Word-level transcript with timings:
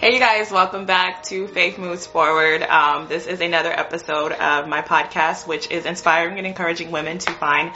Hey, 0.00 0.14
you 0.14 0.18
guys, 0.18 0.50
welcome 0.50 0.86
back 0.86 1.24
to 1.24 1.46
Faith 1.46 1.76
Moves 1.76 2.06
Forward. 2.06 2.62
Um, 2.62 3.06
this 3.06 3.26
is 3.26 3.42
another 3.42 3.70
episode 3.70 4.32
of 4.32 4.66
my 4.66 4.80
podcast, 4.80 5.46
which 5.46 5.70
is 5.70 5.84
inspiring 5.84 6.38
and 6.38 6.46
encouraging 6.46 6.90
women 6.90 7.18
to 7.18 7.32
find 7.32 7.70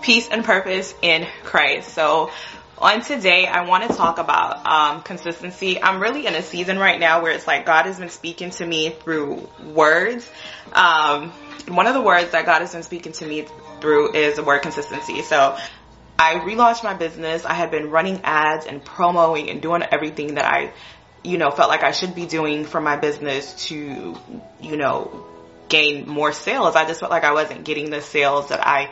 peace 0.00 0.26
and 0.26 0.42
purpose 0.42 0.94
in 1.02 1.26
Christ. 1.44 1.90
So, 1.90 2.30
on 2.78 3.02
today, 3.02 3.46
I 3.46 3.66
want 3.66 3.90
to 3.90 3.94
talk 3.94 4.16
about 4.16 4.66
um, 4.66 5.02
consistency. 5.02 5.82
I'm 5.82 6.00
really 6.00 6.26
in 6.26 6.34
a 6.34 6.40
season 6.40 6.78
right 6.78 6.98
now 6.98 7.20
where 7.20 7.32
it's 7.32 7.46
like 7.46 7.66
God 7.66 7.84
has 7.84 7.98
been 7.98 8.08
speaking 8.08 8.52
to 8.52 8.64
me 8.64 8.88
through 8.88 9.46
words. 9.62 10.26
Um, 10.72 11.28
one 11.68 11.86
of 11.86 11.92
the 11.92 12.00
words 12.00 12.30
that 12.30 12.46
God 12.46 12.60
has 12.60 12.72
been 12.72 12.84
speaking 12.84 13.12
to 13.12 13.26
me 13.26 13.48
through 13.82 14.14
is 14.14 14.36
the 14.36 14.44
word 14.44 14.62
consistency. 14.62 15.20
So, 15.20 15.58
I 16.18 16.36
relaunched 16.36 16.82
my 16.82 16.94
business. 16.94 17.44
I 17.44 17.52
had 17.52 17.70
been 17.70 17.90
running 17.90 18.22
ads 18.24 18.64
and 18.64 18.82
promoting 18.82 19.50
and 19.50 19.60
doing 19.60 19.82
everything 19.82 20.36
that 20.36 20.46
I 20.46 20.72
you 21.26 21.38
know, 21.38 21.50
felt 21.50 21.68
like 21.68 21.82
I 21.82 21.90
should 21.90 22.14
be 22.14 22.26
doing 22.26 22.64
for 22.64 22.80
my 22.80 22.96
business 22.96 23.66
to, 23.68 24.16
you 24.60 24.76
know, 24.76 25.26
gain 25.68 26.08
more 26.08 26.32
sales. 26.32 26.76
I 26.76 26.86
just 26.86 27.00
felt 27.00 27.10
like 27.10 27.24
I 27.24 27.32
wasn't 27.32 27.64
getting 27.64 27.90
the 27.90 28.00
sales 28.00 28.50
that 28.50 28.66
I, 28.66 28.90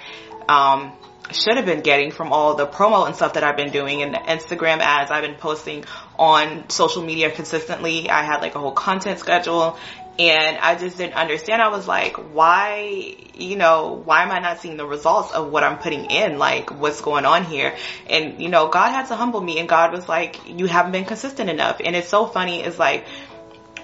um, 0.49 0.93
should 1.31 1.57
have 1.57 1.65
been 1.65 1.81
getting 1.81 2.11
from 2.11 2.33
all 2.33 2.55
the 2.55 2.67
promo 2.67 3.07
and 3.07 3.17
stuff 3.17 3.35
that 3.35 3.45
I've 3.45 3.57
been 3.57 3.71
doing 3.71 4.03
and 4.03 4.15
the 4.15 4.19
Instagram 4.19 4.81
ads 4.81 5.11
I've 5.11 5.23
been 5.23 5.37
posting 5.37 5.85
on 6.19 6.69
social 6.69 7.03
media 7.03 7.31
consistently. 7.31 8.11
I 8.11 8.25
had 8.25 8.41
like 8.41 8.55
a 8.55 8.59
whole 8.59 8.73
content 8.73 9.19
schedule 9.21 9.79
and 10.19 10.59
I 10.59 10.77
just 10.77 10.97
didn't 10.97 11.15
understand. 11.15 11.61
I 11.61 11.69
was 11.69 11.89
like, 11.89 12.17
why, 12.17 13.17
you 13.35 13.57
know, 13.57 14.01
why 14.05 14.23
am 14.23 14.31
I 14.31 14.39
not 14.39 14.61
seeing 14.61 14.77
the 14.77 14.87
results 14.87 15.33
of 15.33 15.51
what 15.51 15.65
I'm 15.65 15.79
putting 15.79 16.07
in? 16.07 16.39
Like, 16.39 16.71
what's 16.71 17.01
going 17.01 17.25
on 17.25 17.45
here? 17.45 17.77
And, 18.09 18.41
you 18.41 18.49
know, 18.49 18.69
God 18.69 18.91
had 18.91 19.07
to 19.07 19.17
humble 19.17 19.41
me 19.41 19.59
and 19.59 19.69
God 19.69 19.93
was 19.93 20.09
like, 20.09 20.49
you 20.49 20.67
haven't 20.67 20.93
been 20.93 21.05
consistent 21.05 21.51
enough. 21.51 21.81
And 21.85 21.97
it's 21.97 22.09
so 22.09 22.27
funny 22.27 22.63
is 22.63 22.79
like, 22.79 23.07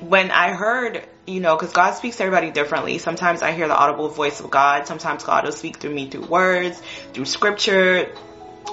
when 0.01 0.31
I 0.31 0.53
heard, 0.53 1.05
you 1.27 1.41
know, 1.41 1.57
cause 1.57 1.73
God 1.73 1.93
speaks 1.93 2.17
to 2.19 2.25
everybody 2.25 2.53
differently. 2.53 2.99
Sometimes 2.99 3.43
I 3.43 3.53
hear 3.53 3.67
the 3.67 3.77
audible 3.77 4.09
voice 4.09 4.41
of 4.41 4.51
God. 4.51 4.87
Sometimes 4.87 5.25
God 5.25 5.45
will 5.45 5.53
speak 5.53 5.79
through 5.79 5.95
me 5.95 6.09
through 6.09 6.27
words, 6.27 6.81
through 7.13 7.27
scripture, 7.27 8.15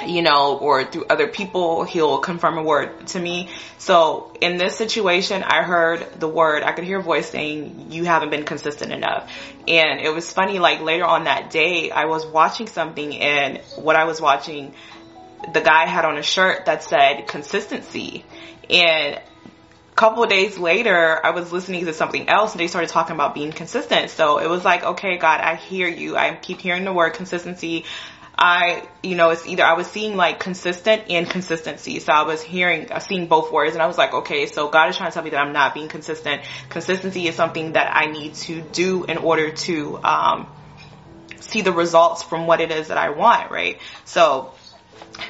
you 0.05 0.21
know, 0.21 0.57
or 0.57 0.85
through 0.85 1.05
other 1.05 1.27
people, 1.27 1.83
he'll 1.83 2.19
confirm 2.19 2.57
a 2.57 2.63
word 2.63 3.07
to 3.07 3.19
me. 3.19 3.49
So 3.77 4.31
in 4.41 4.57
this 4.57 4.75
situation, 4.75 5.43
I 5.43 5.63
heard 5.63 6.19
the 6.19 6.27
word, 6.27 6.63
I 6.63 6.71
could 6.73 6.83
hear 6.83 6.99
a 6.99 7.03
voice 7.03 7.29
saying, 7.29 7.87
you 7.91 8.03
haven't 8.05 8.29
been 8.29 8.43
consistent 8.43 8.91
enough. 8.91 9.31
And 9.67 9.99
it 9.99 10.13
was 10.13 10.31
funny, 10.31 10.59
like 10.59 10.81
later 10.81 11.05
on 11.05 11.25
that 11.25 11.49
day, 11.49 11.91
I 11.91 12.05
was 12.05 12.25
watching 12.25 12.67
something 12.67 13.17
and 13.17 13.59
what 13.77 13.95
I 13.95 14.05
was 14.05 14.21
watching, 14.21 14.73
the 15.53 15.61
guy 15.61 15.85
had 15.85 16.05
on 16.05 16.17
a 16.17 16.23
shirt 16.23 16.65
that 16.65 16.83
said 16.83 17.27
consistency. 17.27 18.25
And 18.69 19.15
a 19.15 19.95
couple 19.95 20.25
days 20.27 20.57
later, 20.57 21.19
I 21.25 21.31
was 21.31 21.51
listening 21.51 21.85
to 21.85 21.93
something 21.93 22.29
else 22.29 22.51
and 22.51 22.59
they 22.59 22.67
started 22.67 22.89
talking 22.89 23.15
about 23.15 23.33
being 23.33 23.51
consistent. 23.51 24.11
So 24.11 24.37
it 24.39 24.49
was 24.49 24.63
like, 24.63 24.83
okay, 24.83 25.17
God, 25.17 25.41
I 25.41 25.55
hear 25.55 25.87
you. 25.87 26.15
I 26.15 26.35
keep 26.35 26.59
hearing 26.59 26.85
the 26.85 26.93
word 26.93 27.13
consistency. 27.13 27.85
I, 28.37 28.87
you 29.01 29.15
know, 29.15 29.31
it's 29.31 29.47
either 29.47 29.63
I 29.63 29.73
was 29.73 29.87
seeing 29.87 30.15
like 30.15 30.39
consistent 30.39 31.09
and 31.09 31.27
consistency. 31.27 31.99
So 31.99 32.13
I 32.13 32.23
was 32.23 32.41
hearing, 32.41 32.87
seeing 32.99 33.27
both 33.27 33.51
words 33.51 33.73
and 33.73 33.81
I 33.81 33.87
was 33.87 33.97
like, 33.97 34.13
okay, 34.13 34.45
so 34.45 34.69
God 34.69 34.89
is 34.89 34.97
trying 34.97 35.09
to 35.09 35.13
tell 35.13 35.23
me 35.23 35.31
that 35.31 35.39
I'm 35.39 35.53
not 35.53 35.73
being 35.73 35.87
consistent. 35.87 36.43
Consistency 36.69 37.27
is 37.27 37.35
something 37.35 37.73
that 37.73 37.95
I 37.95 38.11
need 38.11 38.35
to 38.35 38.61
do 38.61 39.05
in 39.05 39.17
order 39.17 39.51
to, 39.51 39.97
um, 40.03 40.47
see 41.39 41.61
the 41.61 41.71
results 41.71 42.23
from 42.23 42.45
what 42.45 42.61
it 42.61 42.71
is 42.71 42.89
that 42.89 42.97
I 42.97 43.09
want, 43.09 43.51
right? 43.51 43.79
So 44.05 44.51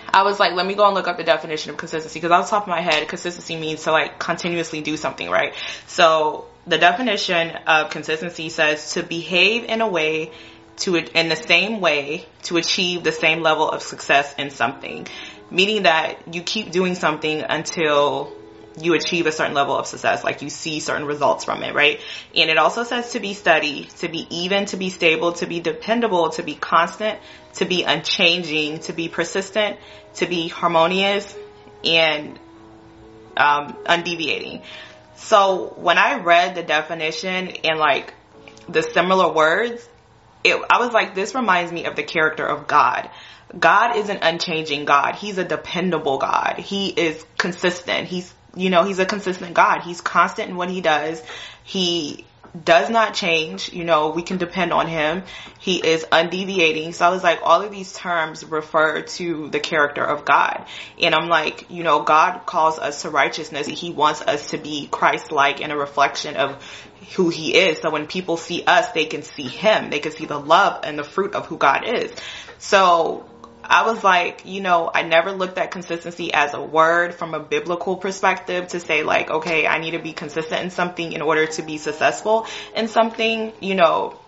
I 0.10 0.24
was 0.24 0.40
like, 0.40 0.54
let 0.54 0.66
me 0.66 0.74
go 0.74 0.86
and 0.86 0.96
look 0.96 1.08
up 1.08 1.18
the 1.18 1.24
definition 1.24 1.72
of 1.72 1.78
consistency 1.78 2.20
because 2.20 2.32
off 2.32 2.46
the 2.46 2.50
top 2.50 2.64
of 2.64 2.70
my 2.70 2.82
head, 2.82 3.08
consistency 3.08 3.56
means 3.56 3.84
to 3.84 3.92
like 3.92 4.20
continuously 4.20 4.82
do 4.82 4.98
something, 4.98 5.30
right? 5.30 5.54
So 5.86 6.46
the 6.66 6.78
definition 6.78 7.52
of 7.68 7.90
consistency 7.90 8.50
says 8.50 8.94
to 8.94 9.04
behave 9.04 9.64
in 9.66 9.82
a 9.82 9.88
way 9.88 10.32
to 10.78 10.96
in 10.96 11.30
the 11.30 11.36
same 11.36 11.82
way 11.82 12.26
to 12.44 12.58
achieve 12.58 13.04
the 13.04 13.12
same 13.12 13.42
level 13.42 13.70
of 13.70 13.82
success 13.82 14.34
in 14.38 14.50
something, 14.50 15.08
meaning 15.50 15.84
that 15.84 16.34
you 16.34 16.42
keep 16.44 16.72
doing 16.72 16.96
something 16.96 17.42
until 17.42 18.34
you 18.80 18.94
achieve 18.94 19.26
a 19.26 19.32
certain 19.32 19.56
level 19.56 19.76
of 19.76 19.88
success, 19.88 20.24
like 20.24 20.42
you 20.42 20.50
see 20.50 20.80
certain 20.80 21.06
results 21.06 21.44
from 21.44 21.64
it, 21.64 21.74
right? 21.74 22.00
And 22.36 22.50
it 22.50 22.58
also 22.58 22.84
says 22.84 23.14
to 23.14 23.20
be 23.20 23.34
steady, 23.34 23.86
to 24.00 24.08
be 24.08 24.28
even, 24.30 24.66
to 24.66 24.78
be 24.78 24.90
stable, 24.90 25.34
to 25.34 25.48
be 25.48 25.60
dependable, 25.60 26.30
to 26.32 26.44
be 26.44 26.54
constant, 26.54 27.20
to 27.56 27.66
be 27.66 27.84
unchanging, 27.84 28.82
to 28.82 28.94
be 28.94 29.10
persistent, 29.10 29.80
to 30.16 30.28
be 30.28 30.48
harmonious, 30.48 31.36
and 31.84 32.40
um, 33.36 33.76
undeviating. 33.86 34.62
So 35.16 35.74
when 35.78 35.98
I 35.98 36.20
read 36.20 36.54
the 36.54 36.64
definition 36.64 37.48
and 37.64 37.80
like 37.80 38.14
the 38.70 38.84
similar 38.84 39.32
words, 39.32 39.88
it, 40.50 40.62
I 40.70 40.80
was 40.80 40.94
like, 40.94 41.16
this 41.16 41.36
reminds 41.36 41.72
me 41.72 41.86
of 41.86 41.96
the 41.96 42.04
character 42.04 42.46
of 42.46 42.68
God. 42.68 43.10
God 43.58 43.96
is 43.96 44.10
an 44.10 44.20
unchanging 44.22 44.86
God. 44.86 45.16
He's 45.16 45.38
a 45.38 45.44
dependable 45.44 46.18
God. 46.18 46.56
He 46.60 46.90
is 46.90 47.26
consistent. 47.38 48.08
He's, 48.08 48.34
you 48.56 48.70
know, 48.70 48.84
he's 48.84 49.00
a 49.00 49.06
consistent 49.06 49.54
God. 49.54 49.82
He's 49.82 50.02
constant 50.02 50.50
in 50.50 50.56
what 50.56 50.70
he 50.70 50.82
does. 50.82 51.24
He 51.64 52.26
does 52.64 52.90
not 52.90 53.14
change. 53.14 53.72
You 53.72 53.84
know, 53.84 54.10
we 54.10 54.22
can 54.22 54.38
depend 54.38 54.74
on 54.74 54.88
him. 54.88 55.24
He 55.60 55.86
is 55.86 56.06
undeviating. 56.12 56.94
So 56.94 57.06
I 57.06 57.10
was 57.10 57.24
like, 57.24 57.40
all 57.44 57.62
of 57.62 57.72
these 57.72 57.94
terms 57.94 58.44
refer 58.44 59.02
to 59.02 59.50
the 59.50 59.60
character 59.60 60.04
of 60.04 60.26
God. 60.26 60.66
And 61.02 61.14
I'm 61.14 61.30
like, 61.30 61.70
you 61.70 61.84
know, 61.84 62.04
God 62.04 62.46
calls 62.46 62.80
us 62.80 63.02
to 63.04 63.10
righteousness. 63.10 63.68
He 63.68 63.92
wants 63.92 64.22
us 64.22 64.52
to 64.52 64.58
be 64.58 64.88
Christ-like 64.92 65.62
and 65.62 65.72
a 65.72 65.78
reflection 65.78 66.36
of 66.36 66.64
who 67.16 67.30
he 67.30 67.56
is. 67.56 67.80
So 67.80 67.90
when 67.90 68.08
people 68.08 68.38
see 68.38 68.64
us, 68.66 68.92
they 68.92 69.06
can 69.06 69.24
see 69.24 69.48
him. 69.48 69.90
They 69.90 70.00
can 70.00 70.12
see 70.12 70.26
the 70.26 70.40
love 70.40 70.82
and 70.84 70.98
the 70.98 71.04
fruit 71.04 71.36
of 71.36 71.46
who 71.46 71.58
God 71.58 71.88
is. 71.88 72.12
So 72.60 73.30
I 73.68 73.86
was 73.86 74.04
like, 74.04 74.44
you 74.46 74.62
know, 74.62 74.90
I 74.94 75.04
never 75.04 75.32
looked 75.32 75.58
at 75.58 75.72
consistency 75.72 76.34
as 76.34 76.54
a 76.54 76.62
word 76.62 77.14
from 77.14 77.34
a 77.34 77.40
biblical 77.40 77.98
perspective 77.98 78.70
to 78.70 78.80
say 78.80 79.04
like, 79.04 79.30
okay, 79.30 79.68
I 79.68 79.80
need 79.80 79.92
to 79.92 80.00
be 80.00 80.14
consistent 80.14 80.64
in 80.64 80.70
something 80.70 81.12
in 81.12 81.22
order 81.22 81.46
to 81.46 81.62
be 81.62 81.78
successful 81.78 82.48
in 82.76 82.88
something, 82.88 83.54
you 83.60 83.76
know, 83.76 84.20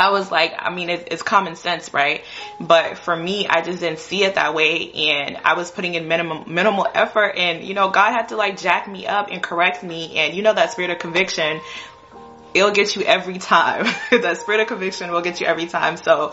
I 0.00 0.10
was 0.10 0.30
like, 0.30 0.54
I 0.56 0.72
mean, 0.72 0.90
it's, 0.90 1.04
it's, 1.10 1.22
common 1.22 1.56
sense, 1.56 1.92
right? 1.92 2.24
But 2.60 2.98
for 2.98 3.16
me, 3.16 3.48
I 3.48 3.62
just 3.62 3.80
didn't 3.80 3.98
see 3.98 4.22
it 4.22 4.36
that 4.36 4.54
way. 4.54 4.92
And 4.92 5.36
I 5.38 5.54
was 5.54 5.72
putting 5.72 5.94
in 5.94 6.06
minimum, 6.06 6.54
minimal 6.54 6.86
effort. 6.94 7.34
And, 7.36 7.64
you 7.64 7.74
know, 7.74 7.90
God 7.90 8.12
had 8.12 8.28
to 8.28 8.36
like 8.36 8.58
jack 8.58 8.86
me 8.86 9.08
up 9.08 9.28
and 9.30 9.42
correct 9.42 9.82
me. 9.82 10.16
And 10.18 10.34
you 10.34 10.42
know, 10.42 10.54
that 10.54 10.70
spirit 10.70 10.92
of 10.92 11.00
conviction, 11.00 11.60
it'll 12.54 12.70
get 12.70 12.94
you 12.94 13.02
every 13.02 13.38
time. 13.38 13.86
that 14.12 14.36
spirit 14.38 14.60
of 14.60 14.68
conviction 14.68 15.10
will 15.10 15.20
get 15.20 15.40
you 15.40 15.48
every 15.48 15.66
time. 15.66 15.96
So 15.96 16.32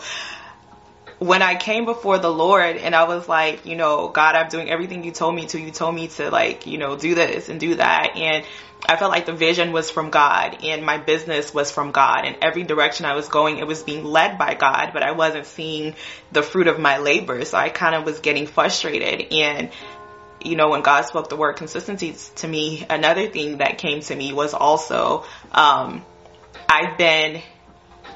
when 1.18 1.40
I 1.42 1.54
came 1.54 1.86
before 1.86 2.18
the 2.18 2.30
Lord 2.30 2.76
and 2.76 2.94
I 2.94 3.04
was 3.04 3.28
like, 3.28 3.64
you 3.64 3.76
know, 3.76 4.08
God, 4.08 4.34
I'm 4.34 4.48
doing 4.48 4.68
everything 4.68 5.02
you 5.02 5.12
told 5.12 5.34
me 5.34 5.46
to. 5.46 5.60
You 5.60 5.70
told 5.70 5.94
me 5.94 6.08
to 6.08 6.30
like, 6.30 6.66
you 6.66 6.78
know, 6.78 6.96
do 6.96 7.14
this 7.14 7.48
and 7.48 7.58
do 7.58 7.76
that. 7.76 8.16
And 8.16 8.44
I 8.86 8.96
felt 8.96 9.10
like 9.10 9.24
the 9.24 9.32
vision 9.32 9.72
was 9.72 9.90
from 9.90 10.10
God 10.10 10.58
and 10.62 10.84
my 10.84 10.98
business 10.98 11.54
was 11.54 11.70
from 11.72 11.90
God 11.90 12.26
and 12.26 12.36
every 12.42 12.64
direction 12.64 13.06
I 13.06 13.14
was 13.14 13.28
going, 13.28 13.58
it 13.58 13.66
was 13.66 13.82
being 13.82 14.04
led 14.04 14.36
by 14.36 14.54
God, 14.54 14.90
but 14.92 15.02
I 15.02 15.12
wasn't 15.12 15.46
seeing 15.46 15.94
the 16.32 16.42
fruit 16.42 16.66
of 16.66 16.78
my 16.78 16.98
labor. 16.98 17.44
So 17.46 17.56
I 17.56 17.70
kind 17.70 17.94
of 17.94 18.04
was 18.04 18.20
getting 18.20 18.46
frustrated 18.46 19.32
and 19.32 19.70
you 20.42 20.54
know, 20.54 20.68
when 20.68 20.82
God 20.82 21.06
spoke 21.06 21.28
the 21.28 21.36
word 21.36 21.54
consistency 21.54 22.14
to 22.36 22.46
me, 22.46 22.86
another 22.88 23.26
thing 23.26 23.58
that 23.58 23.78
came 23.78 24.00
to 24.02 24.14
me 24.14 24.32
was 24.32 24.54
also, 24.54 25.24
um, 25.50 26.04
I've 26.68 26.98
been 26.98 27.42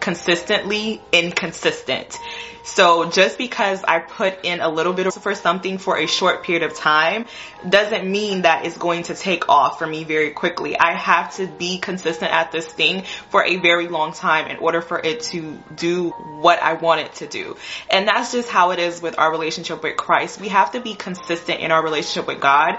consistently 0.00 1.00
inconsistent. 1.12 2.18
So 2.62 3.10
just 3.10 3.38
because 3.38 3.82
I 3.84 3.98
put 3.98 4.44
in 4.44 4.60
a 4.60 4.68
little 4.68 4.92
bit 4.92 5.12
for 5.12 5.34
something 5.34 5.78
for 5.78 5.96
a 5.96 6.06
short 6.06 6.44
period 6.44 6.62
of 6.62 6.76
time 6.76 7.26
doesn't 7.68 8.10
mean 8.10 8.42
that 8.42 8.66
it's 8.66 8.76
going 8.76 9.04
to 9.04 9.14
take 9.14 9.48
off 9.48 9.78
for 9.78 9.86
me 9.86 10.04
very 10.04 10.30
quickly. 10.30 10.78
I 10.78 10.92
have 10.92 11.36
to 11.36 11.46
be 11.46 11.78
consistent 11.78 12.32
at 12.32 12.52
this 12.52 12.66
thing 12.66 13.04
for 13.30 13.44
a 13.44 13.56
very 13.56 13.88
long 13.88 14.12
time 14.12 14.48
in 14.48 14.58
order 14.58 14.82
for 14.82 14.98
it 14.98 15.22
to 15.24 15.58
do 15.74 16.10
what 16.10 16.62
I 16.62 16.74
want 16.74 17.00
it 17.00 17.14
to 17.14 17.26
do. 17.26 17.56
And 17.90 18.06
that's 18.06 18.32
just 18.32 18.48
how 18.48 18.70
it 18.70 18.78
is 18.78 19.00
with 19.00 19.18
our 19.18 19.30
relationship 19.30 19.82
with 19.82 19.96
Christ. 19.96 20.40
We 20.40 20.48
have 20.48 20.72
to 20.72 20.80
be 20.80 20.94
consistent 20.94 21.60
in 21.60 21.72
our 21.72 21.82
relationship 21.82 22.26
with 22.26 22.40
God 22.40 22.78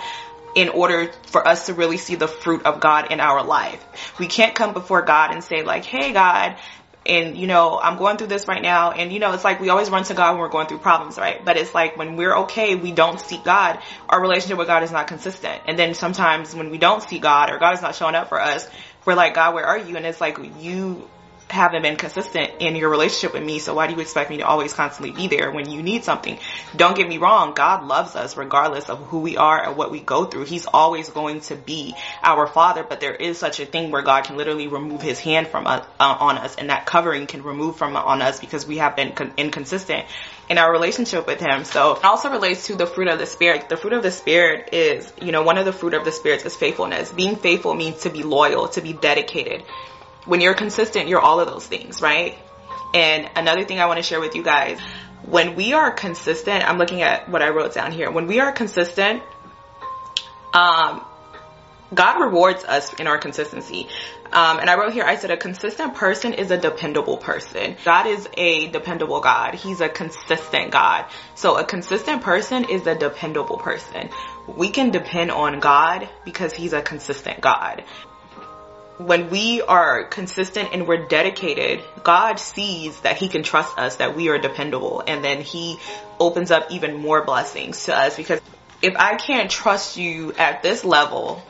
in 0.56 0.69
order 0.69 1.12
for 1.27 1.47
us 1.47 1.67
to 1.67 1.74
really 1.74 1.97
see 1.97 2.15
the 2.15 2.27
fruit 2.27 2.65
of 2.65 2.79
God 2.79 3.12
in 3.12 3.19
our 3.19 3.44
life. 3.44 4.15
We 4.19 4.27
can't 4.27 4.53
come 4.53 4.74
before 4.74 5.01
God 5.01 5.31
and 5.31 5.44
say 5.44 5.63
like, 5.63 5.85
hey 5.85 6.12
God, 6.12 6.57
and 7.06 7.38
you 7.38 7.48
know 7.48 7.80
i'm 7.81 7.98
going 7.98 8.18
through 8.18 8.27
this 8.27 8.48
right 8.48 8.62
now. 8.62 8.92
And 8.92 9.12
you 9.12 9.19
know 9.19 9.33
it's 9.33 9.44
like 9.44 9.59
we 9.59 9.69
always 9.69 9.89
run 9.89 10.03
to 10.06 10.13
god 10.13 10.33
when 10.33 10.42
we're 10.42 10.50
going 10.50 10.68
through 10.68 10.80
problems 10.80 11.18
right? 11.18 11.44
But 11.44 11.57
it's 11.57 11.74
like 11.74 11.98
when 11.98 12.15
we're 12.15 12.36
okay 12.44 12.75
we 12.75 12.92
don't 12.92 13.19
seek 13.19 13.44
god 13.44 13.80
our 14.09 14.21
relationship 14.21 14.57
with 14.57 14.68
god 14.68 14.83
is 14.83 14.92
not 14.92 15.07
consistent. 15.07 15.62
And 15.65 15.77
then 15.77 15.94
sometimes 15.94 16.56
when 16.56 16.69
we 16.69 16.77
don't 16.77 17.01
see 17.03 17.19
god 17.19 17.50
or 17.50 17.57
god 17.57 17.74
is 17.74 17.81
not 17.81 17.95
showing 17.95 18.15
up 18.15 18.30
for 18.30 18.39
us 18.39 18.69
we're 19.06 19.15
like 19.15 19.33
god 19.33 19.56
where 19.56 19.65
are 19.65 19.77
you? 19.77 19.98
And 19.98 20.06
it's 20.06 20.21
like 20.21 20.38
you 20.59 21.09
haven't 21.51 21.81
been 21.83 21.98
consistent 21.98 22.51
in 22.59 22.75
your 22.75 22.89
relationship 22.89 23.33
with 23.33 23.44
me, 23.44 23.59
so 23.59 23.74
why 23.74 23.88
do 23.88 23.94
you 23.94 24.00
expect 24.00 24.30
me 24.30 24.38
to 24.38 24.45
always 24.45 24.74
constantly 24.74 25.12
be 25.12 25.27
there 25.27 25.51
when 25.51 25.69
you 25.69 25.83
need 25.83 26.03
something? 26.03 26.39
Don't 26.75 26.95
get 26.95 27.07
me 27.07 27.18
wrong, 27.18 27.53
God 27.53 27.86
loves 27.86 28.15
us 28.15 28.38
regardless 28.38 28.89
of 28.89 29.00
who 29.07 29.19
we 29.19 29.38
are 29.38 29.62
and 29.63 29.77
what 29.77 29.92
we 29.92 30.00
go 30.00 30.25
through. 30.25 30.45
He's 30.45 30.65
always 30.65 31.09
going 31.09 31.42
to 31.42 31.56
be 31.56 31.95
our 32.24 32.48
father, 32.48 32.83
but 32.83 33.00
there 33.00 33.15
is 33.15 33.38
such 33.38 33.59
a 33.59 33.65
thing 33.65 33.92
where 33.92 34.01
God 34.01 34.24
can 34.24 34.38
literally 34.38 34.68
remove 34.68 35.01
his 35.01 35.19
hand 35.19 35.48
from 35.48 35.68
us, 35.68 35.86
uh, 36.00 36.18
on 36.19 36.38
us 36.38 36.56
and 36.56 36.69
that 36.69 36.86
covering 36.86 37.27
can 37.27 37.44
remove 37.44 37.75
from 37.75 37.95
on 37.95 38.21
us 38.21 38.39
because 38.39 38.65
we 38.65 38.77
have 38.77 38.95
been 38.95 39.12
con- 39.12 39.33
inconsistent 39.38 40.06
in 40.50 40.57
our 40.57 40.71
relationship 40.71 41.27
with 41.27 41.39
him. 41.39 41.63
So 41.63 41.95
it 41.95 42.03
also 42.03 42.30
relates 42.30 42.68
to 42.68 42.75
the 42.75 42.86
fruit 42.86 43.07
of 43.07 43.19
the 43.19 43.25
spirit. 43.25 43.69
The 43.69 43.77
fruit 43.77 43.94
of 43.94 44.03
the 44.03 44.12
spirit 44.12 44.74
is, 44.74 45.12
you 45.21 45.31
know, 45.31 45.44
one 45.44 45.57
of 45.57 45.65
the 45.65 45.74
fruit 45.74 45.94
of 45.94 46.06
the 46.06 46.12
spirits 46.12 46.45
is 46.45 46.56
faithfulness. 46.56 47.12
Being 47.12 47.36
faithful 47.36 47.74
means 47.74 48.01
to 48.03 48.09
be 48.09 48.24
loyal, 48.24 48.68
to 48.69 48.81
be 48.81 48.94
dedicated 48.94 49.63
when 50.25 50.41
you're 50.41 50.53
consistent, 50.53 51.07
you're 51.07 51.19
all 51.19 51.39
of 51.39 51.47
those 51.47 51.65
things, 51.65 52.01
right? 52.01 52.38
And 52.94 53.29
another 53.35 53.63
thing 53.63 53.79
I 53.79 53.85
want 53.85 53.97
to 53.97 54.03
share 54.03 54.19
with 54.19 54.35
you 54.35 54.44
guys, 54.44 54.79
when 55.23 55.56
we 55.56 55.73
are 55.73 55.91
consistent, 55.91 56.68
I'm 56.68 56.77
looking 56.77 57.01
at 57.01 57.29
what 57.29 57.41
I 57.41 57.50
wrote 57.50 57.73
down 57.73 57.91
here. 57.91 58.12
When 58.12 58.27
we 58.27 58.39
are 58.39 58.51
consistent, 58.51 59.23
um, 60.53 61.06
God 61.94 62.21
rewards 62.21 62.63
us 62.63 62.94
in 62.94 63.07
our 63.07 63.18
consistency. 63.18 63.88
Um, 64.31 64.59
and 64.59 64.69
I 64.69 64.77
wrote 64.77 64.94
here, 64.94 65.03
I 65.03 65.18
said 65.18 65.29
a 65.29 65.38
consistent 65.38 65.94
person 65.95 66.33
is 66.33 66.51
a 66.51 66.57
dependable 66.57 67.17
person. 67.17 67.75
God 67.83 68.07
is 68.07 68.29
a 68.35 68.67
dependable 68.67 69.19
God. 69.19 69.56
He's 69.56 69.81
a 69.81 69.89
consistent 69.89 70.71
God. 70.71 71.06
So 71.35 71.57
a 71.57 71.65
consistent 71.65 72.21
person 72.21 72.69
is 72.69 72.88
a 72.88 72.95
dependable 72.95 73.57
person. 73.57 74.09
We 74.47 74.69
can 74.69 74.91
depend 74.91 75.31
on 75.31 75.59
God 75.59 76.07
because 76.24 76.53
he's 76.53 76.71
a 76.71 76.81
consistent 76.81 77.41
God 77.41 77.83
when 79.06 79.30
we 79.30 79.62
are 79.62 80.03
consistent 80.03 80.69
and 80.74 80.88
we're 80.88 81.07
dedicated, 81.07 81.81
God 82.03 82.39
sees 82.39 83.00
that 83.01 83.18
he 83.18 83.27
can 83.27 83.44
trust 83.44 83.77
us, 83.77 83.98
that 83.98 84.15
we 84.15 84.30
are 84.30 84.38
dependable. 84.38 85.03
And 85.06 85.24
then 85.24 85.42
he 85.42 85.77
opens 86.19 86.51
up 86.51 86.71
even 86.71 86.95
more 86.95 87.24
blessings 87.24 87.86
to 87.86 87.98
us 87.98 88.15
because 88.18 88.39
if 88.81 88.95
I 88.95 89.15
can't 89.15 89.50
trust 89.50 89.98
you 89.98 90.33
at 90.33 90.63
this 90.63 90.83
level, 90.83 91.44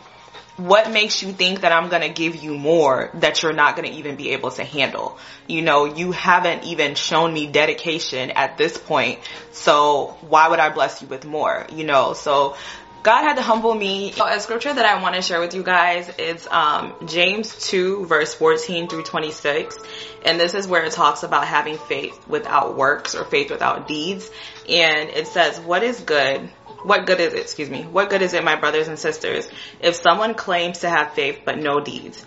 what 0.58 0.92
makes 0.92 1.24
you 1.24 1.32
think 1.32 1.62
that 1.62 1.72
I'm 1.72 1.90
going 1.90 2.02
to 2.02 2.10
give 2.10 2.36
you 2.36 2.56
more 2.56 3.10
that 3.16 3.42
you're 3.42 3.54
not 3.54 3.76
going 3.76 3.90
to 3.90 3.98
even 3.98 4.16
be 4.16 4.32
able 4.32 4.52
to 4.52 4.64
handle? 4.64 5.18
You 5.48 5.62
know, 5.62 5.86
you 5.86 6.12
haven't 6.12 6.66
even 6.66 6.96
shown 6.96 7.34
me 7.34 7.48
dedication 7.48 8.32
at 8.32 8.58
this 8.58 8.78
point. 8.78 9.20
So 9.52 10.18
why 10.22 10.50
would 10.50 10.60
I 10.60 10.70
bless 10.70 11.02
you 11.02 11.08
with 11.08 11.26
more? 11.26 11.66
You 11.74 11.86
know, 11.86 12.14
so 12.14 12.56
God 13.04 13.24
had 13.24 13.36
to 13.38 13.42
humble 13.42 13.74
me. 13.74 14.12
So 14.12 14.28
a 14.28 14.40
scripture 14.40 14.74
that 14.74 14.86
I 14.86 15.02
want 15.02 15.16
to 15.16 15.24
share 15.24 15.40
with 15.40 15.56
you 15.56 15.64
guys 15.64 16.08
is 16.20 16.48
um, 16.48 16.94
James 17.08 17.68
2 17.68 18.06
verse 18.06 18.36
14 18.36 18.88
through 18.88 19.04
26. 19.04 19.78
And 20.24 20.40
this 20.40 20.54
is 20.54 20.68
where 20.68 20.84
it 20.84 20.94
talks 20.94 21.24
about 21.24 21.48
having 21.48 21.78
faith 21.78 22.28
without 22.28 22.78
works 22.78 23.16
or 23.16 23.26
faith 23.26 23.50
without 23.50 23.88
deeds. 23.88 24.30
And 24.70 25.10
it 25.10 25.28
says, 25.28 25.60
what 25.60 25.82
is 25.82 26.00
good? 26.02 26.42
What 26.84 27.08
good 27.08 27.20
is 27.20 27.34
it? 27.34 27.40
Excuse 27.40 27.72
me. 27.72 27.84
What 27.84 28.12
good 28.12 28.22
is 28.22 28.34
it, 28.34 28.44
my 28.44 28.56
brothers 28.56 28.88
and 28.88 29.00
sisters, 29.00 29.50
if 29.80 29.96
someone 29.96 30.36
claims 30.36 30.80
to 30.80 30.90
have 30.90 31.14
faith 31.14 31.40
but 31.44 31.58
no 31.58 31.80
deeds? 31.80 32.24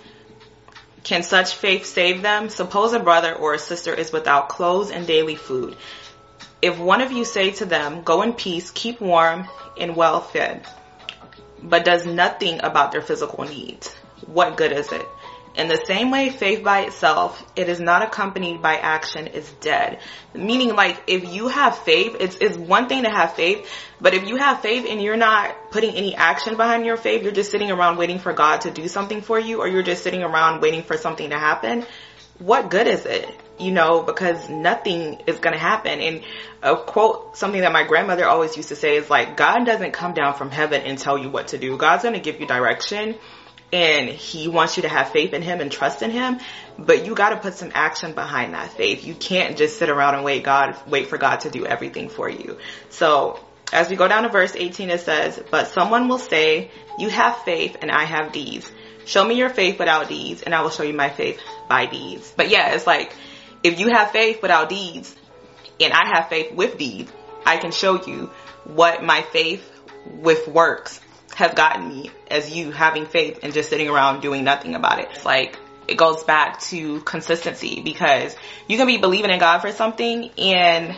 Can 1.05 1.23
such 1.23 1.55
faith 1.55 1.85
save 1.85 2.23
them? 2.23 2.49
Suppose 2.49 2.94
a 2.94 2.99
brother 2.99 3.35
or 3.35 3.55
a 3.55 3.59
sister 3.59 3.93
is 3.93 4.11
without 4.11 4.49
clothes 4.49 4.91
and 4.91 5.06
daily 5.06 5.37
food. 5.37 5.76
If 6.64 6.78
one 6.78 7.02
of 7.02 7.12
you 7.12 7.26
say 7.26 7.50
to 7.50 7.66
them, 7.66 8.05
go 8.05 8.22
in 8.22 8.32
peace, 8.32 8.70
keep 8.70 8.99
warm 8.99 9.46
and 9.78 9.94
well 9.94 10.22
fed, 10.22 10.66
but 11.62 11.84
does 11.84 12.06
nothing 12.06 12.58
about 12.62 12.90
their 12.90 13.02
physical 13.02 13.44
needs, 13.44 13.93
what 14.26 14.56
good 14.56 14.72
is 14.72 14.90
it? 14.90 15.06
In 15.56 15.69
the 15.69 15.84
same 15.84 16.11
way, 16.11 16.31
faith 16.31 16.64
by 16.64 16.87
itself, 16.87 17.44
it 17.55 17.69
is 17.69 17.81
not 17.81 18.02
accompanied 18.02 18.62
by 18.62 18.78
action, 18.78 19.26
is 19.26 19.46
dead. 19.61 20.00
Meaning 20.32 20.75
like, 20.75 21.02
if 21.06 21.31
you 21.31 21.49
have 21.49 21.76
faith, 21.76 22.16
it's, 22.19 22.37
it's 22.37 22.56
one 22.56 22.88
thing 22.88 23.02
to 23.02 23.11
have 23.11 23.34
faith, 23.34 23.69
but 24.00 24.14
if 24.14 24.26
you 24.26 24.37
have 24.37 24.62
faith 24.62 24.87
and 24.88 25.02
you're 25.02 25.19
not 25.19 25.70
putting 25.70 25.94
any 25.94 26.14
action 26.14 26.56
behind 26.56 26.87
your 26.87 26.96
faith, 26.96 27.22
you're 27.22 27.31
just 27.31 27.50
sitting 27.50 27.70
around 27.70 27.99
waiting 27.99 28.19
for 28.19 28.32
God 28.32 28.62
to 28.62 28.70
do 28.70 28.88
something 28.88 29.20
for 29.20 29.38
you, 29.38 29.61
or 29.61 29.69
you're 29.69 29.82
just 29.82 30.02
sitting 30.02 30.22
around 30.22 30.62
waiting 30.62 30.82
for 30.82 30.96
something 30.96 31.28
to 31.28 31.38
happen, 31.38 31.84
what 32.38 32.70
good 32.70 32.87
is 32.87 33.05
it? 33.05 33.28
You 33.58 33.70
know, 33.70 34.02
because 34.02 34.48
nothing 34.48 35.22
is 35.26 35.38
going 35.38 35.52
to 35.52 35.60
happen. 35.60 36.00
And 36.00 36.24
a 36.62 36.76
quote, 36.76 37.36
something 37.36 37.60
that 37.60 37.72
my 37.72 37.84
grandmother 37.84 38.26
always 38.26 38.56
used 38.56 38.70
to 38.70 38.76
say 38.76 38.96
is 38.96 39.08
like, 39.08 39.36
God 39.36 39.64
doesn't 39.64 39.92
come 39.92 40.12
down 40.12 40.34
from 40.34 40.50
heaven 40.50 40.82
and 40.82 40.98
tell 40.98 41.16
you 41.16 41.30
what 41.30 41.48
to 41.48 41.58
do. 41.58 41.76
God's 41.76 42.02
going 42.02 42.14
to 42.14 42.20
give 42.20 42.40
you 42.40 42.46
direction 42.46 43.14
and 43.74 44.08
he 44.08 44.46
wants 44.46 44.76
you 44.76 44.84
to 44.84 44.88
have 44.88 45.10
faith 45.10 45.32
in 45.32 45.42
him 45.42 45.60
and 45.60 45.70
trust 45.70 46.02
in 46.02 46.12
him, 46.12 46.38
but 46.78 47.04
you 47.04 47.14
got 47.16 47.30
to 47.30 47.36
put 47.38 47.54
some 47.54 47.72
action 47.74 48.12
behind 48.12 48.54
that 48.54 48.70
faith. 48.70 49.04
You 49.04 49.14
can't 49.14 49.56
just 49.56 49.78
sit 49.78 49.90
around 49.90 50.14
and 50.14 50.24
wait 50.24 50.44
God, 50.44 50.76
wait 50.86 51.08
for 51.08 51.18
God 51.18 51.40
to 51.40 51.50
do 51.50 51.66
everything 51.66 52.08
for 52.08 52.28
you. 52.28 52.58
So 52.90 53.40
as 53.72 53.90
we 53.90 53.96
go 53.96 54.06
down 54.06 54.22
to 54.22 54.28
verse 54.28 54.54
18, 54.54 54.90
it 54.90 55.00
says, 55.00 55.42
but 55.50 55.68
someone 55.68 56.06
will 56.06 56.18
say, 56.18 56.70
you 56.98 57.08
have 57.08 57.38
faith 57.38 57.76
and 57.82 57.90
I 57.90 58.04
have 58.04 58.30
deeds. 58.30 58.70
Show 59.06 59.24
me 59.24 59.34
your 59.34 59.50
faith 59.50 59.80
without 59.80 60.08
deeds 60.08 60.42
and 60.42 60.54
I 60.54 60.62
will 60.62 60.70
show 60.70 60.84
you 60.84 60.94
my 60.94 61.08
faith 61.08 61.40
by 61.68 61.86
deeds. 61.86 62.32
But 62.36 62.50
yeah, 62.50 62.74
it's 62.74 62.86
like 62.86 63.12
if 63.64 63.81
you 63.81 63.88
have 63.88 64.12
faith 64.12 64.43
without 64.43 64.69
deeds 64.69 65.16
and 65.81 65.93
I 65.93 66.12
have 66.14 66.28
faith 66.28 66.52
with 66.52 66.78
deeds, 66.78 67.11
I 67.44 67.56
can 67.56 67.72
show 67.72 68.05
you 68.06 68.31
what 68.64 69.02
my 69.02 69.22
faith 69.22 69.69
with 70.06 70.46
works 70.46 71.00
has 71.34 71.55
gotten 71.55 71.88
me 71.88 72.11
as 72.31 72.55
you 72.55 72.70
having 72.70 73.06
faith 73.06 73.40
and 73.43 73.52
just 73.52 73.70
sitting 73.70 73.88
around 73.88 74.20
doing 74.20 74.44
nothing 74.44 74.75
about 74.75 75.00
it. 75.00 75.08
It's 75.12 75.25
like 75.25 75.58
it 75.88 75.96
goes 75.96 76.22
back 76.25 76.61
to 76.61 77.00
consistency 77.00 77.81
because 77.82 78.37
you 78.69 78.76
can 78.76 78.87
be 78.87 78.99
believing 78.99 79.31
in 79.31 79.40
God 79.40 79.61
for 79.61 79.72
something 79.72 80.31
and 80.38 80.94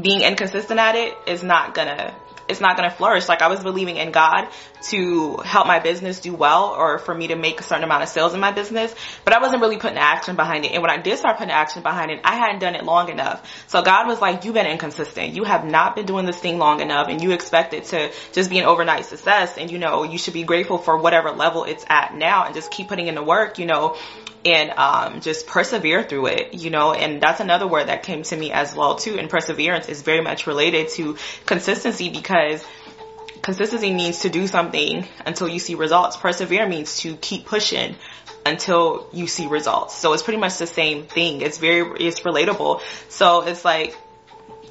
being 0.00 0.22
inconsistent 0.22 0.80
at 0.80 0.96
it 0.96 1.16
is 1.26 1.42
not 1.42 1.74
gonna 1.74 2.14
it's 2.50 2.60
not 2.60 2.76
going 2.76 2.88
to 2.88 2.94
flourish. 2.94 3.28
Like 3.28 3.42
I 3.42 3.48
was 3.48 3.60
believing 3.60 3.96
in 3.96 4.10
God 4.12 4.48
to 4.88 5.36
help 5.38 5.66
my 5.66 5.78
business 5.78 6.20
do 6.20 6.34
well 6.34 6.74
or 6.76 6.98
for 6.98 7.14
me 7.14 7.28
to 7.28 7.36
make 7.36 7.60
a 7.60 7.62
certain 7.62 7.84
amount 7.84 8.02
of 8.02 8.08
sales 8.08 8.34
in 8.34 8.40
my 8.40 8.52
business, 8.52 8.94
but 9.24 9.34
I 9.34 9.40
wasn't 9.40 9.62
really 9.62 9.76
putting 9.78 9.98
action 9.98 10.36
behind 10.36 10.64
it. 10.64 10.72
And 10.72 10.82
when 10.82 10.90
I 10.90 10.96
did 10.96 11.18
start 11.18 11.38
putting 11.38 11.52
action 11.52 11.82
behind 11.82 12.10
it, 12.10 12.20
I 12.24 12.36
hadn't 12.36 12.60
done 12.60 12.74
it 12.74 12.84
long 12.84 13.08
enough. 13.10 13.64
So 13.68 13.82
God 13.82 14.06
was 14.06 14.20
like, 14.20 14.44
you've 14.44 14.54
been 14.54 14.66
inconsistent. 14.66 15.34
You 15.34 15.44
have 15.44 15.64
not 15.64 15.96
been 15.96 16.06
doing 16.06 16.26
this 16.26 16.38
thing 16.38 16.58
long 16.58 16.80
enough 16.80 17.08
and 17.08 17.22
you 17.22 17.32
expect 17.32 17.74
it 17.74 17.84
to 17.86 18.10
just 18.32 18.50
be 18.50 18.58
an 18.58 18.64
overnight 18.64 19.04
success. 19.06 19.58
And 19.58 19.70
you 19.70 19.78
know, 19.78 20.02
you 20.02 20.18
should 20.18 20.34
be 20.34 20.44
grateful 20.44 20.78
for 20.78 20.96
whatever 20.96 21.30
level 21.30 21.64
it's 21.64 21.84
at 21.88 22.14
now 22.14 22.46
and 22.46 22.54
just 22.54 22.70
keep 22.70 22.88
putting 22.88 23.06
in 23.06 23.14
the 23.14 23.22
work, 23.22 23.58
you 23.58 23.66
know, 23.66 23.96
and 24.44 24.70
um, 24.70 25.20
just 25.20 25.46
persevere 25.46 26.02
through 26.02 26.26
it, 26.26 26.54
you 26.54 26.70
know, 26.70 26.92
and 26.92 27.20
that's 27.20 27.40
another 27.40 27.66
word 27.66 27.88
that 27.88 28.02
came 28.02 28.22
to 28.22 28.36
me 28.36 28.52
as 28.52 28.74
well 28.74 28.96
too. 28.96 29.18
And 29.18 29.28
perseverance 29.28 29.88
is 29.88 30.02
very 30.02 30.22
much 30.22 30.46
related 30.46 30.88
to 30.90 31.16
consistency 31.46 32.08
because 32.08 32.64
consistency 33.42 33.92
means 33.92 34.20
to 34.20 34.30
do 34.30 34.46
something 34.46 35.06
until 35.26 35.48
you 35.48 35.58
see 35.58 35.74
results. 35.74 36.16
Persevere 36.16 36.66
means 36.66 36.98
to 37.00 37.16
keep 37.16 37.46
pushing 37.46 37.96
until 38.46 39.08
you 39.12 39.26
see 39.26 39.46
results. 39.46 39.96
So 39.96 40.12
it's 40.12 40.22
pretty 40.22 40.40
much 40.40 40.56
the 40.56 40.66
same 40.66 41.04
thing. 41.04 41.42
It's 41.42 41.58
very, 41.58 42.06
it's 42.06 42.20
relatable. 42.20 42.80
So 43.08 43.42
it's 43.42 43.64
like, 43.64 43.96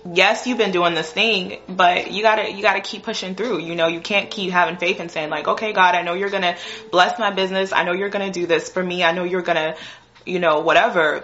yes, 0.05 0.47
you've 0.47 0.57
been 0.57 0.71
doing 0.71 0.93
this 0.93 1.11
thing, 1.11 1.59
but 1.67 2.11
you 2.11 2.21
gotta, 2.21 2.51
you 2.51 2.61
gotta 2.61 2.81
keep 2.81 3.03
pushing 3.03 3.35
through. 3.35 3.59
You 3.59 3.75
know, 3.75 3.87
you 3.87 3.99
can't 3.99 4.29
keep 4.29 4.51
having 4.51 4.77
faith 4.77 4.99
and 4.99 5.09
saying 5.09 5.29
like, 5.29 5.47
okay, 5.47 5.73
God, 5.73 5.95
I 5.95 6.01
know 6.01 6.13
you're 6.13 6.29
gonna 6.29 6.57
bless 6.91 7.19
my 7.19 7.31
business. 7.31 7.71
I 7.73 7.83
know 7.83 7.93
you're 7.93 8.09
gonna 8.09 8.31
do 8.31 8.45
this 8.45 8.69
for 8.69 8.83
me. 8.83 9.03
I 9.03 9.11
know 9.11 9.23
you're 9.23 9.41
gonna, 9.41 9.75
you 10.25 10.39
know, 10.39 10.61
whatever. 10.61 11.23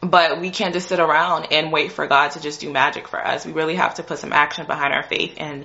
But 0.00 0.40
we 0.40 0.50
can't 0.50 0.74
just 0.74 0.88
sit 0.88 0.98
around 0.98 1.52
and 1.52 1.70
wait 1.70 1.92
for 1.92 2.06
God 2.08 2.32
to 2.32 2.40
just 2.40 2.60
do 2.60 2.70
magic 2.70 3.06
for 3.06 3.24
us. 3.24 3.46
We 3.46 3.52
really 3.52 3.76
have 3.76 3.94
to 3.94 4.02
put 4.02 4.18
some 4.18 4.32
action 4.32 4.66
behind 4.66 4.92
our 4.92 5.04
faith 5.04 5.34
and 5.38 5.64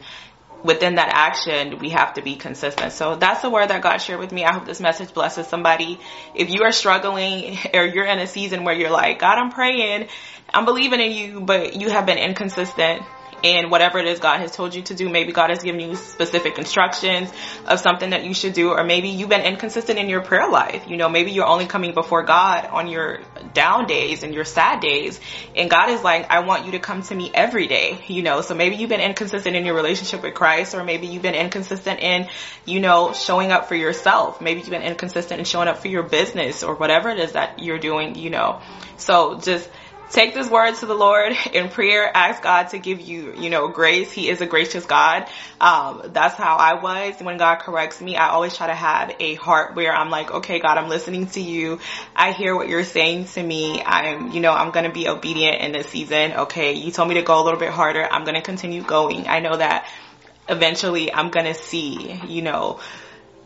within 0.68 0.96
that 0.96 1.10
action, 1.12 1.80
we 1.80 1.90
have 1.90 2.14
to 2.16 2.22
be 2.22 2.36
consistent. 2.36 2.92
So 2.92 3.16
that's 3.16 3.42
the 3.42 3.50
word 3.50 3.70
that 3.70 3.82
God 3.82 3.98
shared 3.98 4.20
with 4.20 4.32
me. 4.32 4.46
I 4.46 4.54
hope 4.54 4.66
this 4.66 4.80
message 4.80 5.14
blesses 5.14 5.48
somebody. 5.48 6.00
If 6.36 6.50
you 6.50 6.64
are 6.64 6.72
struggling 6.72 7.58
or 7.74 7.86
you're 7.86 8.06
in 8.06 8.20
a 8.20 8.28
season 8.28 8.64
where 8.64 8.76
you're 8.76 8.92
like, 8.92 9.20
God, 9.20 9.40
I'm 9.40 9.50
praying, 9.50 10.10
I'm 10.54 10.66
believing 10.66 11.00
in 11.00 11.12
you, 11.12 11.40
but 11.42 11.76
you 11.76 11.90
have 11.90 12.06
been 12.06 12.18
inconsistent 12.18 13.02
in 13.44 13.70
whatever 13.70 14.00
it 14.00 14.08
is 14.08 14.20
God 14.20 14.40
has 14.40 14.52
told 14.52 14.74
you 14.74 14.82
to 14.84 14.96
do. 14.96 15.10
Maybe 15.10 15.32
God 15.32 15.50
has 15.50 15.62
given 15.62 15.80
you 15.80 15.96
specific 15.96 16.58
instructions 16.58 17.32
of 17.68 17.80
something 17.80 18.10
that 18.10 18.24
you 18.24 18.34
should 18.34 18.54
do, 18.54 18.72
or 18.72 18.84
maybe 18.84 19.10
you've 19.10 19.30
been 19.30 19.42
inconsistent 19.42 20.00
in 20.00 20.10
your 20.10 20.22
prayer 20.22 20.50
life. 20.50 20.88
You 20.88 20.98
know, 20.98 21.10
maybe 21.10 21.32
you're 21.32 21.46
only 21.46 21.68
coming 21.68 21.94
before 21.94 22.24
God 22.24 22.66
on 22.66 22.88
your 22.88 23.20
down 23.54 23.86
days 23.86 24.24
and 24.24 24.34
your 24.34 24.46
sad 24.46 24.80
days. 24.80 25.20
And 25.56 25.70
God 25.70 25.90
is 25.90 26.04
like, 26.04 26.30
I 26.32 26.40
want 26.40 26.66
you 26.66 26.72
to 26.74 26.80
come 26.80 27.04
to 27.04 27.16
me 27.16 27.32
every 27.34 27.68
day, 27.68 28.04
you 28.08 28.24
know, 28.24 28.42
so 28.42 28.56
maybe 28.56 28.76
you've 28.76 28.90
been 28.90 29.02
inconsistent 29.02 29.56
in 29.56 29.66
your 29.66 29.76
relationship 29.76 30.24
with 30.24 30.34
Christ, 30.34 30.74
or 30.74 30.84
maybe 30.84 31.08
you've 31.08 31.24
been 31.24 31.36
inconsistent 31.36 32.00
in, 32.00 32.28
you 32.66 32.80
know, 32.80 33.14
showing 33.14 33.52
up 33.52 33.68
for 33.68 33.76
yourself. 33.76 34.42
Maybe 34.42 34.62
you've 34.62 34.70
been 34.70 34.82
inconsistent 34.82 35.40
in 35.40 35.46
showing 35.46 35.68
up 35.68 35.78
for 35.78 35.88
your 35.88 36.04
business 36.04 36.64
or 36.64 36.76
whatever 36.76 37.10
it 37.10 37.20
is 37.20 37.34
that 37.34 37.60
you're 37.60 37.80
doing, 37.80 38.16
you 38.16 38.30
know. 38.30 38.62
So 38.98 39.40
just, 39.40 39.70
take 40.10 40.34
this 40.34 40.50
word 40.50 40.76
to 40.76 40.86
the 40.86 40.94
Lord 40.94 41.36
in 41.54 41.70
prayer. 41.70 42.10
Ask 42.16 42.42
God 42.42 42.70
to 42.70 42.80
give 42.80 43.02
you, 43.02 43.34
you 43.38 43.50
know, 43.50 43.68
grace. 43.68 44.12
He 44.12 44.30
is 44.30 44.42
a 44.42 44.46
gracious 44.46 44.86
God. 44.86 45.28
Um, 45.60 46.02
that's 46.14 46.36
how 46.36 46.56
I 46.56 46.76
was 46.76 47.16
when 47.22 47.38
God 47.38 47.58
corrects 47.60 48.02
me. 48.02 48.16
I 48.16 48.30
always 48.30 48.56
try 48.56 48.68
to 48.68 48.76
have 48.76 49.16
a 49.20 49.36
heart 49.36 49.76
where 49.76 49.94
I'm 49.94 50.10
like, 50.10 50.32
okay, 50.32 50.60
God, 50.60 50.78
I'm 50.78 50.90
listening 50.90 51.28
to 51.28 51.42
you. 51.42 51.80
I 52.16 52.32
hear 52.32 52.56
what 52.56 52.68
you're 52.68 52.84
saying 52.84 53.26
to 53.26 53.44
me. 53.44 53.84
I'm, 53.84 54.32
you 54.32 54.40
know, 54.40 54.54
I'm 54.54 54.72
going 54.72 54.86
to 54.86 54.92
be 54.92 55.08
obedient 55.08 55.62
in 55.62 55.72
this 55.72 55.88
season. 55.88 56.34
Okay. 56.34 56.74
You 56.74 56.92
told 56.92 57.10
me 57.10 57.16
to 57.16 57.24
go 57.24 57.42
a 57.42 57.44
little 57.44 57.60
bit 57.60 57.72
harder. 57.72 58.08
I'm 58.10 58.24
going 58.24 58.36
to 58.36 58.42
continue 58.42 58.84
going. 58.84 59.28
I 59.28 59.40
know 59.40 59.58
that 59.58 59.88
eventually 60.50 61.14
I'm 61.14 61.30
going 61.30 61.46
to 61.46 61.54
see, 61.54 62.20
you 62.28 62.42
know, 62.42 62.80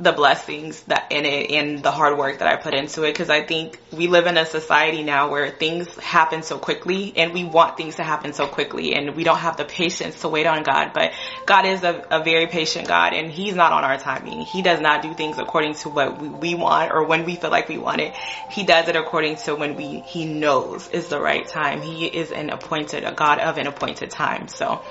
the 0.02 0.12
blessings 0.12 0.82
that 0.84 1.12
in 1.12 1.26
it 1.26 1.52
and 1.52 1.84
the 1.84 1.92
hard 1.92 2.18
work 2.18 2.40
that 2.40 2.48
I 2.48 2.56
put 2.56 2.74
into 2.74 3.04
it. 3.04 3.12
Because 3.14 3.30
I 3.30 3.44
think 3.44 3.80
we 3.92 4.08
live 4.08 4.26
in 4.26 4.38
a 4.38 4.46
society 4.46 5.04
now 5.04 5.30
where 5.30 5.52
things 5.52 5.88
happen 5.98 6.42
so 6.42 6.58
quickly 6.58 7.14
and 7.16 7.34
we 7.34 7.44
want 7.44 7.78
things 7.78 7.96
to 7.96 8.04
happen 8.04 8.34
so 8.34 8.48
quickly 8.48 8.96
and 8.96 9.16
we 9.16 9.24
don't 9.24 9.38
have 9.38 9.58
the 9.58 9.66
patience 9.66 10.22
to 10.22 10.28
wait 10.28 10.48
on 10.48 10.64
God. 10.64 10.92
But 10.94 11.14
God 11.46 11.66
is 11.66 11.84
a, 11.84 12.04
a 12.10 12.24
very 12.24 12.48
patient 12.48 12.88
God 12.88 13.14
and 13.14 13.32
he's 13.32 13.54
not 13.54 13.72
on 13.72 13.84
our 13.84 13.98
timing. 13.98 14.42
He 14.42 14.64
does 14.64 14.82
not 14.82 15.04
do 15.04 15.14
things 15.14 15.38
according 15.38 15.76
to 15.76 15.90
what 15.90 16.20
we, 16.20 16.30
we 16.30 16.56
want 16.56 16.92
or 16.92 17.04
when 17.06 17.26
we 17.26 17.36
feel 17.36 17.52
like 17.52 17.70
we 17.70 17.78
want 17.78 18.02
it. 18.02 18.16
He 18.50 18.64
does 18.64 18.88
it 18.88 18.96
according 18.96 19.36
to 19.38 19.56
when 19.56 19.76
we 19.76 20.00
he 20.00 20.26
knows 20.26 20.88
is 20.90 21.10
the 21.10 21.22
right 21.22 21.48
time. 21.48 21.82
He 21.82 22.06
is 22.06 22.32
an 22.32 22.50
appointed 22.50 23.04
a 23.04 23.12
God 23.12 23.40
of 23.40 23.58
an 23.58 23.68
appointed 23.68 24.10
time. 24.10 24.48
So 24.48 24.82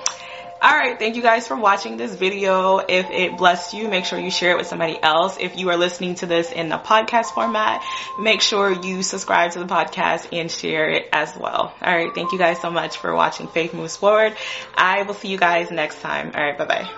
all 0.62 0.76
right, 0.76 0.98
thank 0.98 1.16
you 1.16 1.22
guys 1.22 1.48
for 1.48 1.56
watching 1.56 1.96
this 1.96 2.14
video. 2.14 2.78
If 2.78 3.10
it 3.10 3.38
blessed 3.38 3.72
you, 3.72 3.88
make 3.88 4.04
sure 4.04 4.18
you 4.18 4.30
share 4.30 4.52
it 4.52 4.58
with 4.58 4.66
somebody 4.66 5.02
else. 5.02 5.38
If 5.40 5.56
you 5.56 5.70
are 5.70 5.76
listening 5.78 6.16
to 6.16 6.26
this 6.26 6.52
in 6.52 6.68
the 6.68 6.76
podcast 6.76 7.32
format, 7.32 7.82
make 8.18 8.42
sure 8.42 8.70
you 8.70 9.02
subscribe 9.02 9.52
to 9.52 9.60
the 9.60 9.64
podcast 9.64 10.28
and 10.38 10.50
share 10.50 10.90
it 10.90 11.08
as 11.12 11.34
well. 11.34 11.74
All 11.80 11.96
right, 11.96 12.14
thank 12.14 12.32
you 12.32 12.38
guys 12.38 12.60
so 12.60 12.70
much 12.70 12.98
for 12.98 13.14
watching 13.14 13.48
Faith 13.48 13.72
Moves 13.72 13.96
Forward. 13.96 14.36
I 14.74 15.02
will 15.02 15.14
see 15.14 15.28
you 15.28 15.38
guys 15.38 15.70
next 15.70 16.02
time. 16.02 16.32
All 16.34 16.42
right, 16.42 16.58
bye 16.58 16.66
bye. 16.66 16.90